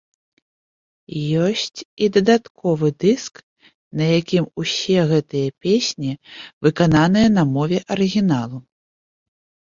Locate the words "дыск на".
3.03-4.07